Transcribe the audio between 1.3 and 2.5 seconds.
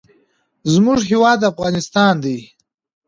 افغانستان دی.